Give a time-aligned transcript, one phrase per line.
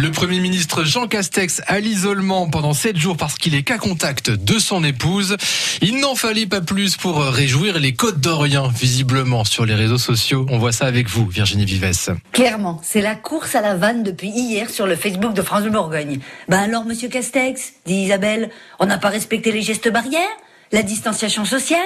[0.00, 4.30] Le Premier ministre Jean Castex à l'isolement pendant sept jours parce qu'il est qu'à contact
[4.30, 5.36] de son épouse.
[5.82, 10.46] Il n'en fallait pas plus pour réjouir les Côtes d'Orient, visiblement, sur les réseaux sociaux.
[10.50, 12.14] On voit ça avec vous, Virginie Vives.
[12.30, 15.70] Clairement, c'est la course à la vanne depuis hier sur le Facebook de France de
[15.70, 16.20] Bourgogne.
[16.46, 20.28] Ben alors, monsieur Castex, dit Isabelle, on n'a pas respecté les gestes barrières
[20.70, 21.80] la distanciation sociale,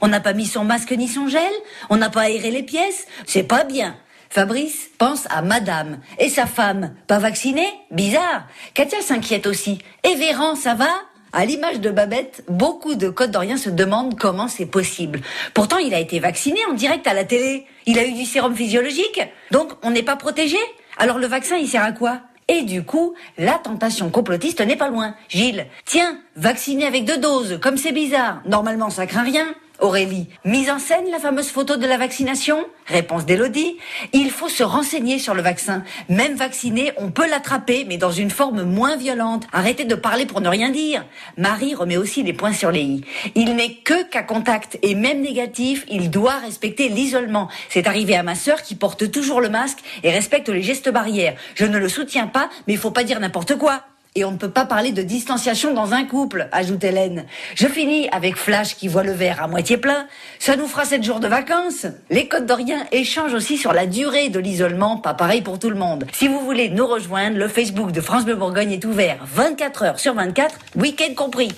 [0.00, 1.42] on n'a pas mis son masque ni son gel,
[1.90, 3.96] on n'a pas aéré les pièces, c'est pas bien.
[4.30, 5.98] Fabrice pense à madame.
[6.18, 7.68] Et sa femme, pas vaccinée?
[7.90, 8.46] Bizarre.
[8.74, 9.78] Katia s'inquiète aussi.
[10.04, 10.88] Et Véran, ça va?
[11.32, 15.20] À l'image de Babette, beaucoup de Côtes d'Orient se demandent comment c'est possible.
[15.52, 17.66] Pourtant, il a été vacciné en direct à la télé.
[17.86, 19.20] Il a eu du sérum physiologique.
[19.50, 20.56] Donc, on n'est pas protégé?
[20.96, 22.20] Alors, le vaccin, il sert à quoi?
[22.48, 25.14] Et du coup, la tentation complotiste n'est pas loin.
[25.28, 28.40] Gilles, tiens, vacciné avec deux doses, comme c'est bizarre.
[28.46, 29.46] Normalement, ça craint rien.
[29.80, 32.66] Aurélie, mise en scène la fameuse photo de la vaccination?
[32.86, 33.76] Réponse d'Elodie.
[34.12, 35.84] Il faut se renseigner sur le vaccin.
[36.08, 39.46] Même vacciné, on peut l'attraper, mais dans une forme moins violente.
[39.52, 41.04] Arrêtez de parler pour ne rien dire.
[41.36, 43.04] Marie remet aussi les points sur les i.
[43.36, 47.48] Il n'est que qu'à contact, et même négatif, il doit respecter l'isolement.
[47.68, 51.36] C'est arrivé à ma sœur qui porte toujours le masque et respecte les gestes barrières.
[51.54, 53.84] Je ne le soutiens pas, mais il faut pas dire n'importe quoi.
[54.18, 57.24] Et on ne peut pas parler de distanciation dans un couple, ajoute Hélène.
[57.54, 60.08] Je finis avec Flash qui voit le verre à moitié plein.
[60.40, 61.86] Ça nous fera sept jours de vacances.
[62.10, 65.76] Les Côtes d'Orient échangent aussi sur la durée de l'isolement, pas pareil pour tout le
[65.76, 66.04] monde.
[66.12, 70.00] Si vous voulez nous rejoindre, le Facebook de France Bleu Bourgogne est ouvert 24 heures
[70.00, 71.52] sur 24, week-end compris.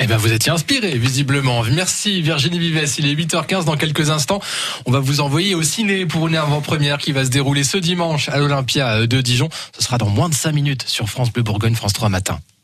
[0.00, 1.62] Eh bien, vous étiez inspiré, visiblement.
[1.70, 2.94] Merci Virginie Vives.
[2.98, 4.40] Il est 8h15 dans quelques instants.
[4.86, 8.28] On va vous envoyer au ciné pour une avant-première qui va se dérouler ce dimanche
[8.28, 9.48] à l'Olympia de Dijon.
[9.76, 12.40] Ce sera dans moins de 5 minutes sur France Bleu Bourgogne, France 3 matin.